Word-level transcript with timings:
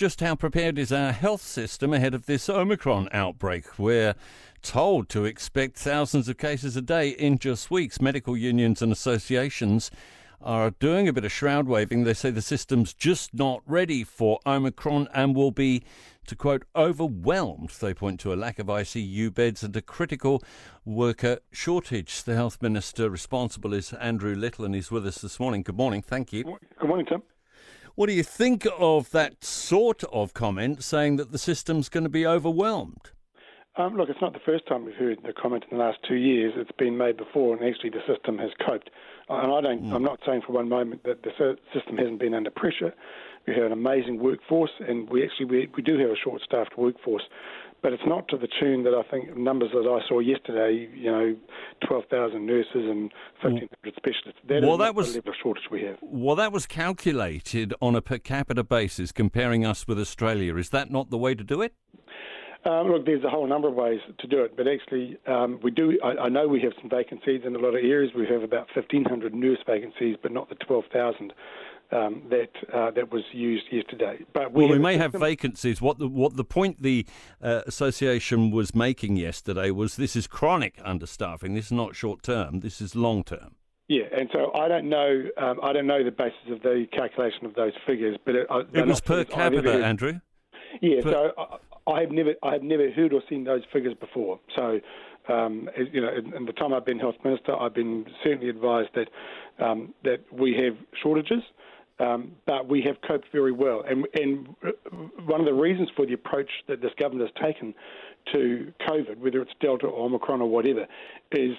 just 0.00 0.22
how 0.22 0.34
prepared 0.34 0.78
is 0.78 0.90
our 0.92 1.12
health 1.12 1.42
system 1.42 1.92
ahead 1.92 2.14
of 2.14 2.24
this 2.24 2.48
Omicron 2.48 3.06
outbreak? 3.12 3.78
We're 3.78 4.14
told 4.62 5.10
to 5.10 5.26
expect 5.26 5.76
thousands 5.76 6.26
of 6.26 6.38
cases 6.38 6.74
a 6.74 6.80
day 6.80 7.10
in 7.10 7.36
just 7.36 7.70
weeks. 7.70 8.00
Medical 8.00 8.34
unions 8.34 8.80
and 8.80 8.90
associations 8.92 9.90
are 10.40 10.70
doing 10.70 11.06
a 11.06 11.12
bit 11.12 11.26
of 11.26 11.32
shroud 11.32 11.66
waving. 11.66 12.04
They 12.04 12.14
say 12.14 12.30
the 12.30 12.40
system's 12.40 12.94
just 12.94 13.34
not 13.34 13.60
ready 13.66 14.02
for 14.02 14.40
Omicron 14.46 15.06
and 15.12 15.36
will 15.36 15.50
be, 15.50 15.82
to 16.28 16.34
quote, 16.34 16.64
overwhelmed. 16.74 17.68
They 17.68 17.92
point 17.92 18.20
to 18.20 18.32
a 18.32 18.36
lack 18.36 18.58
of 18.58 18.68
ICU 18.68 19.34
beds 19.34 19.62
and 19.62 19.76
a 19.76 19.82
critical 19.82 20.42
worker 20.82 21.40
shortage. 21.52 22.22
The 22.22 22.36
health 22.36 22.62
minister 22.62 23.10
responsible 23.10 23.74
is 23.74 23.92
Andrew 23.92 24.34
Little, 24.34 24.64
and 24.64 24.74
he's 24.74 24.90
with 24.90 25.06
us 25.06 25.18
this 25.18 25.38
morning. 25.38 25.62
Good 25.62 25.76
morning. 25.76 26.00
Thank 26.00 26.32
you. 26.32 26.44
Good 26.78 26.88
morning, 26.88 27.04
Tim. 27.04 27.20
What 27.94 28.08
do 28.08 28.14
you 28.14 28.22
think 28.22 28.66
of 28.78 29.10
that 29.10 29.44
sort 29.44 30.04
of 30.04 30.34
comment 30.34 30.82
saying 30.82 31.16
that 31.16 31.32
the 31.32 31.38
system's 31.38 31.88
going 31.88 32.04
to 32.04 32.10
be 32.10 32.26
overwhelmed? 32.26 33.10
Um, 33.76 33.96
look, 33.96 34.08
it's 34.08 34.20
not 34.20 34.32
the 34.32 34.40
first 34.44 34.66
time 34.66 34.84
we've 34.84 34.94
heard 34.94 35.18
the 35.24 35.32
comment 35.32 35.64
in 35.70 35.78
the 35.78 35.84
last 35.84 35.98
two 36.06 36.16
years. 36.16 36.52
It's 36.56 36.72
been 36.76 36.96
made 36.96 37.16
before, 37.16 37.56
and 37.56 37.64
actually 37.64 37.90
the 37.90 38.02
system 38.06 38.36
has 38.38 38.50
coped. 38.64 38.90
And 39.28 39.52
I 39.52 39.60
don't, 39.60 39.84
mm. 39.84 39.94
I'm 39.94 40.02
not 40.02 40.18
saying 40.26 40.42
for 40.46 40.52
one 40.52 40.68
moment 40.68 41.04
that 41.04 41.22
the 41.22 41.56
system 41.72 41.96
hasn't 41.96 42.18
been 42.18 42.34
under 42.34 42.50
pressure. 42.50 42.92
We 43.50 43.56
have 43.56 43.64
an 43.64 43.72
amazing 43.72 44.20
workforce, 44.20 44.70
and 44.78 45.10
we 45.10 45.24
actually 45.24 45.46
we, 45.46 45.68
we 45.76 45.82
do 45.82 45.98
have 45.98 46.10
a 46.10 46.14
short-staffed 46.14 46.78
workforce, 46.78 47.24
but 47.82 47.92
it's 47.92 48.04
not 48.06 48.28
to 48.28 48.36
the 48.36 48.46
tune 48.60 48.84
that 48.84 48.94
I 48.94 49.02
think 49.10 49.36
numbers 49.36 49.70
that 49.72 49.88
I 49.88 50.06
saw 50.08 50.20
yesterday. 50.20 50.88
You 50.94 51.10
know, 51.10 51.36
12,000 51.88 52.46
nurses 52.46 52.70
and 52.74 53.10
1,500 53.42 53.68
mm. 53.84 53.96
specialists. 53.96 54.40
That 54.48 54.62
well, 54.62 54.76
that 54.76 54.94
was 54.94 55.08
the 55.08 55.18
level 55.18 55.30
of 55.30 55.36
shortage 55.42 55.64
we 55.68 55.82
have. 55.82 55.96
Well, 56.00 56.36
that 56.36 56.52
was 56.52 56.66
calculated 56.66 57.74
on 57.82 57.96
a 57.96 58.00
per 58.00 58.18
capita 58.18 58.62
basis, 58.62 59.10
comparing 59.10 59.66
us 59.66 59.88
with 59.88 59.98
Australia. 59.98 60.54
Is 60.54 60.70
that 60.70 60.92
not 60.92 61.10
the 61.10 61.18
way 61.18 61.34
to 61.34 61.42
do 61.42 61.60
it? 61.60 61.74
Um, 62.64 62.92
look, 62.92 63.04
there's 63.04 63.24
a 63.24 63.30
whole 63.30 63.48
number 63.48 63.66
of 63.66 63.74
ways 63.74 64.00
to 64.16 64.26
do 64.28 64.44
it, 64.44 64.56
but 64.56 64.68
actually, 64.68 65.18
um, 65.26 65.58
we 65.60 65.72
do. 65.72 65.98
I, 66.04 66.26
I, 66.26 66.28
know 66.28 66.46
we 66.46 66.60
have 66.60 66.72
some 66.80 66.90
vacancies 66.90 67.40
in 67.44 67.56
a 67.56 67.58
lot 67.58 67.70
of 67.70 67.82
areas. 67.82 68.12
We 68.14 68.26
have 68.26 68.42
about 68.42 68.68
1,500 68.76 69.34
nurse 69.34 69.58
vacancies, 69.66 70.16
but 70.22 70.30
not 70.30 70.50
the 70.50 70.56
12,000 70.56 71.32
um, 71.92 72.22
that 72.30 72.50
uh, 72.72 72.90
that 72.92 73.12
was 73.12 73.22
used 73.32 73.64
yesterday. 73.70 74.18
But 74.32 74.52
we 74.52 74.64
well, 74.64 74.72
we 74.72 74.78
may 74.78 74.96
have 74.96 75.12
vacancies. 75.12 75.80
What 75.80 75.98
the 75.98 76.08
what 76.08 76.36
the 76.36 76.44
point 76.44 76.82
the 76.82 77.06
uh, 77.42 77.62
association 77.66 78.50
was 78.50 78.74
making 78.74 79.16
yesterday 79.16 79.70
was 79.70 79.96
this 79.96 80.16
is 80.16 80.26
chronic 80.26 80.76
understaffing. 80.78 81.54
This 81.54 81.66
is 81.66 81.72
not 81.72 81.96
short 81.96 82.22
term. 82.22 82.60
This 82.60 82.80
is 82.80 82.94
long 82.94 83.24
term. 83.24 83.56
Yeah, 83.88 84.04
and 84.16 84.30
so 84.32 84.52
I 84.54 84.68
don't 84.68 84.88
know. 84.88 85.24
Um, 85.36 85.58
I 85.62 85.72
don't 85.72 85.86
know 85.86 86.04
the 86.04 86.12
basis 86.12 86.38
of 86.48 86.62
the 86.62 86.86
calculation 86.92 87.44
of 87.44 87.54
those 87.54 87.72
figures, 87.86 88.16
but 88.24 88.36
it, 88.36 88.46
it 88.72 88.86
was 88.86 89.00
per 89.00 89.24
capita, 89.24 89.84
Andrew. 89.84 90.20
Yeah, 90.80 91.02
per, 91.02 91.10
so 91.10 91.58
I 91.88 92.00
have 92.00 92.12
never 92.12 92.34
I 92.42 92.52
have 92.52 92.62
never 92.62 92.90
heard 92.92 93.12
or 93.12 93.22
seen 93.28 93.44
those 93.44 93.62
figures 93.72 93.94
before. 93.98 94.38
So, 94.56 94.80
um, 95.28 95.68
you 95.92 96.00
know, 96.00 96.12
in, 96.16 96.32
in, 96.34 96.44
the 96.44 96.52
time 96.52 96.72
I've 96.72 96.84
been 96.84 97.00
health 97.00 97.16
minister, 97.24 97.54
I've 97.58 97.74
been 97.74 98.06
certainly 98.22 98.48
advised 98.48 98.90
that 98.94 99.08
um, 99.64 99.94
that 100.04 100.20
we 100.32 100.54
have 100.62 100.76
shortages. 101.02 101.42
Um, 102.00 102.32
but 102.46 102.66
we 102.66 102.82
have 102.82 102.96
coped 103.06 103.26
very 103.30 103.52
well. 103.52 103.84
And, 103.88 104.06
and 104.14 104.48
one 105.26 105.40
of 105.40 105.46
the 105.46 105.52
reasons 105.52 105.90
for 105.94 106.06
the 106.06 106.14
approach 106.14 106.50
that 106.66 106.80
this 106.80 106.92
government 106.98 107.30
has 107.30 107.44
taken 107.44 107.74
to 108.32 108.72
COVID, 108.88 109.18
whether 109.18 109.42
it's 109.42 109.52
Delta 109.60 109.86
or 109.86 110.06
Omicron 110.06 110.40
or 110.40 110.48
whatever, 110.48 110.86
is 111.32 111.56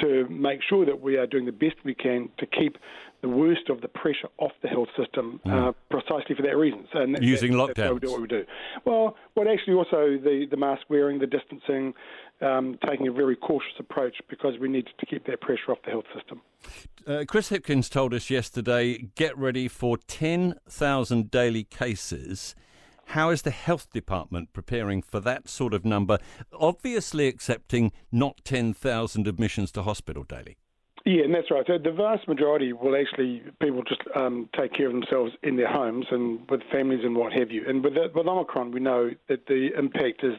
to 0.00 0.28
make 0.28 0.60
sure 0.68 0.84
that 0.84 1.00
we 1.00 1.16
are 1.16 1.26
doing 1.26 1.46
the 1.46 1.52
best 1.52 1.76
we 1.84 1.94
can 1.94 2.28
to 2.38 2.46
keep 2.46 2.76
the 3.20 3.28
worst 3.28 3.68
of 3.68 3.80
the 3.80 3.88
pressure 3.88 4.28
off 4.38 4.52
the 4.62 4.68
health 4.68 4.88
system 4.96 5.40
mm. 5.44 5.68
uh, 5.68 5.72
precisely 5.90 6.36
for 6.36 6.42
that 6.42 6.56
reason. 6.56 6.86
So 6.92 7.04
Using 7.20 7.52
that, 7.52 7.74
lockdowns. 7.74 7.94
We 7.94 8.00
do 8.00 8.10
what 8.12 8.20
we 8.20 8.28
do. 8.28 8.44
Well, 8.84 9.16
well, 9.34 9.48
actually, 9.48 9.74
also 9.74 10.18
the, 10.22 10.46
the 10.48 10.56
mask 10.56 10.82
wearing, 10.88 11.18
the 11.18 11.26
distancing, 11.26 11.94
um, 12.40 12.78
taking 12.88 13.08
a 13.08 13.12
very 13.12 13.34
cautious 13.34 13.72
approach 13.78 14.16
because 14.28 14.54
we 14.60 14.68
need 14.68 14.86
to 14.98 15.06
keep 15.06 15.26
that 15.26 15.40
pressure 15.40 15.72
off 15.72 15.78
the 15.84 15.90
health 15.90 16.04
system. 16.14 16.40
Uh, 17.06 17.24
Chris 17.26 17.50
Hipkins 17.50 17.90
told 17.90 18.14
us 18.14 18.30
yesterday 18.30 19.08
get 19.16 19.36
ready 19.36 19.66
for 19.66 19.96
10,000 19.96 21.30
daily 21.30 21.64
cases 21.64 22.54
how 23.08 23.30
is 23.30 23.42
the 23.42 23.50
health 23.50 23.90
department 23.90 24.52
preparing 24.52 25.00
for 25.00 25.18
that 25.20 25.48
sort 25.48 25.72
of 25.72 25.84
number? 25.84 26.18
Obviously, 26.52 27.26
accepting 27.26 27.90
not 28.12 28.40
10,000 28.44 29.26
admissions 29.26 29.72
to 29.72 29.82
hospital 29.82 30.24
daily. 30.24 30.56
Yeah, 31.06 31.24
and 31.24 31.34
that's 31.34 31.50
right. 31.50 31.64
So 31.66 31.78
the 31.82 31.90
vast 31.90 32.28
majority 32.28 32.74
will 32.74 32.94
actually 32.94 33.42
people 33.62 33.82
just 33.82 34.02
um, 34.14 34.50
take 34.58 34.74
care 34.74 34.88
of 34.88 34.92
themselves 34.92 35.32
in 35.42 35.56
their 35.56 35.72
homes 35.72 36.04
and 36.10 36.40
with 36.50 36.60
families 36.70 37.00
and 37.02 37.16
what 37.16 37.32
have 37.32 37.50
you. 37.50 37.64
And 37.66 37.82
with, 37.82 37.94
the, 37.94 38.10
with 38.14 38.26
Omicron, 38.26 38.72
we 38.72 38.80
know 38.80 39.10
that 39.28 39.46
the 39.46 39.70
impact 39.78 40.22
is 40.22 40.34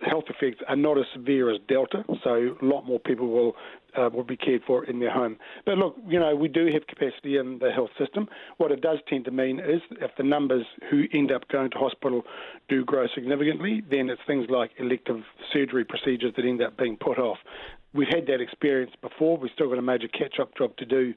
health 0.00 0.24
effects 0.28 0.62
are 0.68 0.76
not 0.76 0.98
as 0.98 1.04
severe 1.12 1.50
as 1.52 1.60
Delta, 1.68 2.04
so 2.24 2.56
a 2.60 2.64
lot 2.64 2.86
more 2.86 2.98
people 2.98 3.28
will 3.28 3.56
uh, 3.96 4.10
will 4.10 4.24
be 4.24 4.36
cared 4.36 4.62
for 4.66 4.84
in 4.84 5.00
their 5.00 5.10
home. 5.10 5.36
But 5.64 5.78
look, 5.78 5.96
you 6.06 6.18
know, 6.18 6.34
we 6.36 6.48
do 6.48 6.66
have 6.72 6.86
capacity 6.86 7.38
in 7.38 7.58
the 7.58 7.70
health 7.70 7.90
system. 7.98 8.28
What 8.58 8.70
it 8.70 8.80
does 8.80 8.98
tend 9.08 9.24
to 9.24 9.30
mean 9.30 9.58
is 9.58 9.80
if 10.00 10.10
the 10.16 10.22
numbers 10.22 10.66
who 10.90 11.04
end 11.12 11.32
up 11.32 11.48
going 11.48 11.70
to 11.70 11.78
hospital 11.78 12.22
do 12.68 12.84
grow 12.84 13.06
significantly, 13.14 13.82
then 13.90 14.10
it's 14.10 14.20
things 14.26 14.46
like 14.50 14.72
elective 14.78 15.22
surgery 15.52 15.84
procedures 15.84 16.34
that 16.36 16.44
end 16.44 16.62
up 16.62 16.76
being 16.76 16.96
put 16.96 17.18
off. 17.18 17.38
We've 17.94 18.08
had 18.08 18.26
that 18.26 18.42
experience 18.42 18.92
before. 19.00 19.38
We've 19.38 19.50
still 19.54 19.70
got 19.70 19.78
a 19.78 19.82
major 19.82 20.08
catch-up 20.08 20.56
job 20.58 20.76
to 20.76 20.84
do 20.84 21.14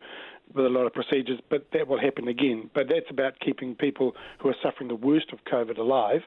with 0.54 0.66
a 0.66 0.70
lot 0.70 0.86
of 0.86 0.94
procedures, 0.94 1.40
but 1.50 1.68
that 1.74 1.88
will 1.88 2.00
happen 2.00 2.28
again. 2.28 2.70
But 2.74 2.88
that's 2.88 3.10
about 3.10 3.40
keeping 3.40 3.76
people 3.76 4.16
who 4.40 4.50
are 4.50 4.56
suffering 4.64 4.88
the 4.88 4.96
worst 4.96 5.34
of 5.34 5.40
COVID 5.52 5.78
alive 5.78 6.22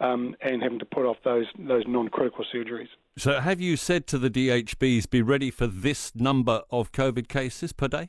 um, 0.00 0.36
and 0.40 0.62
having 0.62 0.78
to 0.78 0.84
put 0.84 1.06
off 1.06 1.16
those 1.24 1.46
those 1.58 1.84
non-critical 1.86 2.44
surgeries. 2.54 2.88
So, 3.16 3.40
have 3.40 3.60
you 3.60 3.76
said 3.76 4.06
to 4.08 4.18
the 4.18 4.30
DHBs, 4.30 5.08
be 5.08 5.22
ready 5.22 5.50
for 5.50 5.66
this 5.66 6.14
number 6.14 6.62
of 6.70 6.92
COVID 6.92 7.28
cases 7.28 7.72
per 7.72 7.88
day? 7.88 8.08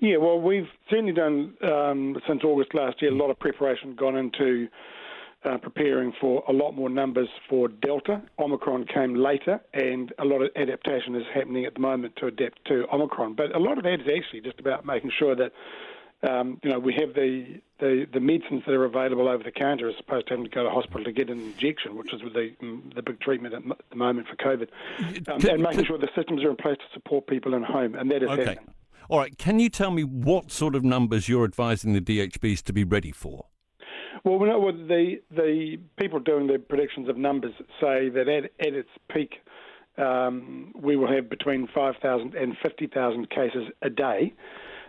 Yeah, 0.00 0.18
well, 0.18 0.38
we've 0.38 0.68
certainly 0.90 1.12
done 1.12 1.54
um, 1.62 2.16
since 2.28 2.44
August 2.44 2.74
last 2.74 3.00
year. 3.00 3.10
A 3.10 3.14
lot 3.14 3.30
of 3.30 3.38
preparation 3.38 3.94
gone 3.94 4.16
into 4.16 4.68
uh, 5.46 5.56
preparing 5.58 6.12
for 6.20 6.42
a 6.48 6.52
lot 6.52 6.72
more 6.72 6.90
numbers 6.90 7.28
for 7.48 7.68
Delta. 7.68 8.20
Omicron 8.38 8.86
came 8.92 9.14
later, 9.14 9.60
and 9.72 10.12
a 10.18 10.24
lot 10.24 10.42
of 10.42 10.50
adaptation 10.56 11.14
is 11.14 11.24
happening 11.32 11.64
at 11.64 11.74
the 11.74 11.80
moment 11.80 12.14
to 12.16 12.26
adapt 12.26 12.64
to 12.66 12.84
Omicron. 12.92 13.34
But 13.34 13.54
a 13.54 13.58
lot 13.58 13.78
of 13.78 13.84
that 13.84 14.00
is 14.00 14.06
actually 14.18 14.40
just 14.40 14.60
about 14.60 14.84
making 14.84 15.12
sure 15.18 15.34
that 15.36 15.52
um, 16.22 16.58
you 16.62 16.70
know, 16.70 16.78
we 16.78 16.94
have 16.94 17.14
the, 17.14 17.60
the, 17.78 18.06
the 18.12 18.20
medicines 18.20 18.62
that 18.66 18.72
are 18.72 18.84
available 18.84 19.28
over 19.28 19.42
the 19.42 19.50
counter 19.50 19.88
as 19.88 19.94
opposed 20.00 20.28
to 20.28 20.32
having 20.32 20.44
to 20.44 20.50
go 20.50 20.64
to 20.64 20.70
hospital 20.70 21.04
to 21.04 21.12
get 21.12 21.28
an 21.28 21.40
injection, 21.40 21.96
which 21.96 22.12
is 22.12 22.20
the 22.20 22.52
the 22.94 23.02
big 23.02 23.20
treatment 23.20 23.54
at 23.54 23.62
the 23.90 23.96
moment 23.96 24.26
for 24.26 24.36
COVID, 24.36 24.68
um, 25.28 25.46
and 25.48 25.62
making 25.62 25.84
sure 25.84 25.98
the 25.98 26.08
systems 26.16 26.42
are 26.42 26.50
in 26.50 26.56
place 26.56 26.78
to 26.78 26.84
support 26.94 27.26
people 27.26 27.54
in 27.54 27.62
home, 27.62 27.94
and 27.94 28.10
that 28.10 28.22
is 28.22 28.30
okay. 28.30 28.44
happening. 28.44 28.74
All 29.08 29.18
right, 29.18 29.36
can 29.38 29.60
you 29.60 29.68
tell 29.68 29.90
me 29.90 30.02
what 30.02 30.50
sort 30.50 30.74
of 30.74 30.82
numbers 30.82 31.28
you're 31.28 31.44
advising 31.44 31.92
the 31.92 32.00
DHBs 32.00 32.62
to 32.62 32.72
be 32.72 32.82
ready 32.82 33.12
for? 33.12 33.46
Well, 34.24 34.38
we 34.38 34.48
know 34.48 34.72
the 34.72 35.20
the 35.30 35.78
people 35.98 36.18
doing 36.18 36.46
the 36.46 36.58
predictions 36.58 37.08
of 37.08 37.16
numbers 37.16 37.52
say 37.80 38.08
that 38.08 38.26
at, 38.26 38.44
at 38.66 38.74
its 38.74 38.88
peak, 39.12 39.34
um, 39.98 40.72
we 40.74 40.96
will 40.96 41.12
have 41.12 41.30
between 41.30 41.68
5,000 41.74 42.34
and 42.34 42.56
50,000 42.62 43.30
cases 43.30 43.68
a 43.82 43.90
day. 43.90 44.34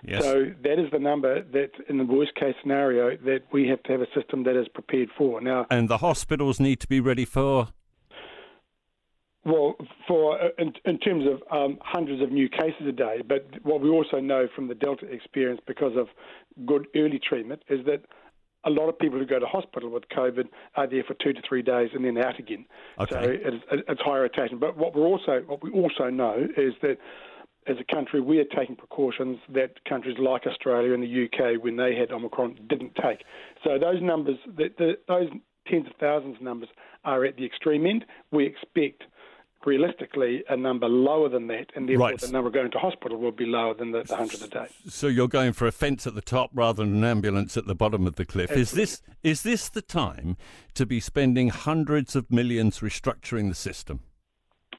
Yes. 0.04 0.24
So 0.24 0.46
that 0.64 0.80
is 0.80 0.92
the 0.92 1.00
number 1.00 1.42
that, 1.42 1.72
in 1.90 1.98
the 1.98 2.06
worst 2.06 2.36
case 2.36 2.56
scenario, 2.62 3.18
that 3.18 3.44
we 3.52 3.68
have 3.68 3.82
to 3.84 3.92
have 3.92 4.02
a 4.02 4.08
system 4.16 4.44
that 4.44 4.60
is 4.60 4.68
prepared 4.68 5.10
for. 5.18 5.42
Now, 5.42 5.66
and 5.70 5.90
the 5.90 5.98
hospitals 5.98 6.60
need 6.60 6.80
to 6.82 6.88
be 6.88 7.00
ready 7.00 7.26
for. 7.26 7.70
Well, 9.46 9.76
for 10.08 10.42
uh, 10.42 10.50
in, 10.58 10.74
in 10.84 11.00
terms 11.00 11.26
of 11.26 11.42
um, 11.58 11.80
hundreds 11.82 12.22
of 12.22 12.32
new 12.32 12.50
cases 12.50 12.86
a 12.88 12.92
day, 12.92 13.22
but 13.26 13.48
what 13.64 13.82
we 13.82 13.90
also 13.90 14.20
know 14.20 14.48
from 14.54 14.68
the 14.68 14.76
Delta 14.76 15.06
experience, 15.06 15.62
because 15.66 15.96
of 15.96 16.08
good 16.66 16.88
early 16.96 17.20
treatment, 17.20 17.64
is 17.70 17.86
that 17.86 18.04
a 18.66 18.70
lot 18.70 18.90
of 18.90 19.00
people 19.00 19.18
who 19.18 19.26
go 19.26 19.40
to 19.40 19.46
hospital 19.46 19.90
with 19.90 20.04
COVID 20.10 20.50
are 20.76 20.88
there 20.88 21.04
for 21.04 21.14
two 21.14 21.32
to 21.32 21.42
three 21.48 21.62
days 21.62 21.92
and 21.94 22.04
then 22.04 22.18
out 22.18 22.38
again. 22.38 22.66
Okay. 23.00 23.16
So 23.16 23.20
it 23.22 23.54
is, 23.54 23.62
it's 23.88 24.02
high 24.02 24.18
rotation. 24.20 24.60
But 24.60 24.78
what 24.78 24.94
we 24.94 25.02
also 25.02 25.44
what 25.48 25.64
we 25.64 25.72
also 25.72 26.10
know 26.10 26.46
is 26.58 26.74
that 26.82 26.98
as 27.68 27.78
a 27.80 27.94
country, 27.94 28.22
we 28.22 28.40
are 28.40 28.46
taking 28.46 28.76
precautions 28.76 29.40
that 29.54 29.84
countries 29.86 30.18
like 30.20 30.48
Australia 30.48 30.94
and 30.94 31.04
the 31.04 31.26
UK, 31.26 31.62
when 31.62 31.76
they 31.76 31.96
had 31.96 32.12
Omicron, 32.12 32.58
didn't 32.70 32.96
take. 32.96 33.24
So 33.64 33.78
those 33.78 34.02
numbers, 34.02 34.38
the, 34.46 34.70
the, 34.78 34.98
those 35.08 35.30
tens 35.68 35.88
of 35.88 35.94
thousands 36.00 36.38
of 36.38 36.42
numbers, 36.42 36.70
are 37.04 37.26
at 37.26 37.36
the 37.36 37.46
extreme 37.46 37.86
end. 37.86 38.06
We 38.32 38.46
expect 38.46 39.04
realistically 39.66 40.44
a 40.50 40.56
number 40.56 40.88
lower 40.88 41.30
than 41.30 41.48
that, 41.48 41.72
and 41.76 41.90
therefore 41.90 42.10
right. 42.10 42.20
the 42.20 42.32
number 42.32 42.50
going 42.50 42.72
to 42.72 42.78
hospital 42.78 43.18
will 43.18 43.32
be 43.32 43.46
lower 43.46 43.74
than 43.74 43.92
the, 43.92 44.04
the 44.04 44.16
100 44.16 44.42
a 44.42 44.48
day. 44.48 44.68
So 44.88 45.08
you're 45.08 45.28
going 45.28 45.54
for 45.54 45.68
a 45.68 45.72
fence 45.72 46.08
at 46.08 46.16
the 46.16 46.22
top 46.22 46.52
rather 46.54 46.84
than 46.84 46.96
an 46.96 47.04
ambulance 47.04 47.58
at 47.58 47.68
the 47.68 47.76
bottom 47.76 48.08
of 48.08 48.16
the 48.16 48.26
cliff. 48.26 48.52
Absolutely. 48.52 48.62
Is 48.62 48.72
this 48.72 49.02
is 49.24 49.44
this 49.44 49.70
the 49.70 49.82
time 49.82 50.38
to 50.76 50.86
be 50.86 51.00
spending 51.00 51.50
hundreds 51.50 52.16
of 52.16 52.32
millions 52.32 52.80
restructuring 52.80 53.50
the 53.50 53.56
system? 53.56 54.02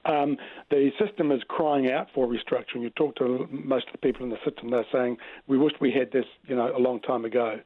Um, 0.09 0.37
the 0.71 0.89
system 0.99 1.31
is 1.31 1.41
crying 1.47 1.91
out 1.91 2.07
for 2.15 2.27
restructuring. 2.27 2.81
You 2.81 2.89
talk 2.89 3.15
to 3.17 3.47
most 3.51 3.87
of 3.87 3.91
the 3.91 3.99
people 3.99 4.23
in 4.23 4.31
the 4.31 4.39
system; 4.43 4.71
they're 4.71 4.85
saying, 4.91 5.17
"We 5.47 5.57
wish 5.57 5.73
we 5.79 5.91
had 5.91 6.11
this, 6.11 6.25
you 6.47 6.55
know, 6.55 6.75
a 6.75 6.79
long 6.79 6.99
time 7.01 7.25
ago." 7.25 7.59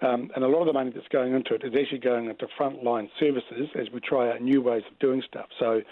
Um, 0.00 0.30
and 0.36 0.44
a 0.44 0.48
lot 0.48 0.60
of 0.60 0.66
the 0.66 0.72
money 0.72 0.92
that's 0.94 1.08
going 1.08 1.34
into 1.34 1.54
it 1.54 1.64
is 1.64 1.72
actually 1.74 1.98
going 1.98 2.26
into 2.26 2.46
frontline 2.58 3.08
services 3.18 3.68
as 3.74 3.90
we 3.92 4.00
try 4.00 4.30
out 4.30 4.40
new 4.40 4.62
ways 4.62 4.84
of 4.88 4.96
doing 5.00 5.22
stuff. 5.26 5.46
So 5.58 5.82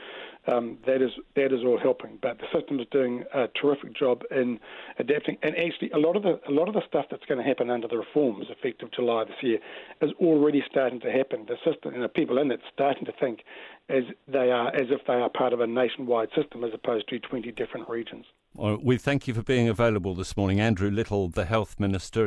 um, 0.46 0.78
that 0.86 1.02
is 1.02 1.10
that 1.34 1.52
is 1.52 1.60
all 1.64 1.78
helping. 1.78 2.18
But 2.22 2.38
the 2.38 2.46
system 2.58 2.80
is 2.80 2.86
doing 2.90 3.24
a 3.34 3.48
terrific 3.60 3.94
job 3.96 4.22
in 4.30 4.58
adapting. 4.98 5.38
And 5.42 5.56
actually, 5.56 5.90
a 5.90 5.98
lot 5.98 6.16
of 6.16 6.22
the 6.22 6.40
a 6.48 6.52
lot 6.52 6.68
of 6.68 6.74
the 6.74 6.82
stuff 6.86 7.06
that's 7.10 7.24
going 7.26 7.38
to 7.38 7.46
happen 7.46 7.70
under 7.70 7.88
the 7.88 7.98
reforms, 7.98 8.46
effective 8.50 8.90
July 8.92 9.24
this 9.24 9.36
year, 9.42 9.58
is 10.00 10.10
already 10.20 10.62
starting 10.68 11.00
to 11.00 11.10
happen. 11.10 11.46
The 11.46 11.56
system, 11.70 11.94
you 11.94 12.00
know, 12.00 12.08
people 12.08 12.38
in 12.38 12.50
it 12.50 12.60
starting 12.72 13.04
to 13.06 13.12
think 13.18 13.40
as 13.88 14.02
they 14.26 14.50
are 14.50 14.68
as 14.74 14.88
if 14.90 15.06
they 15.06 15.14
are 15.14 15.30
part 15.30 15.52
of 15.52 15.60
a 15.60 15.66
nationwide 15.66 16.28
system 16.34 16.64
as 16.64 16.70
opposed 16.74 17.08
to 17.08 17.18
20 17.18 17.52
different 17.52 17.88
regions. 17.88 18.26
Well, 18.54 18.78
we 18.82 18.96
thank 18.96 19.28
you 19.28 19.34
for 19.34 19.42
being 19.42 19.68
available 19.68 20.14
this 20.14 20.34
morning, 20.34 20.60
Andrew 20.60 20.90
Little, 20.90 21.28
the 21.28 21.44
Health 21.44 21.78
Minister. 21.78 22.24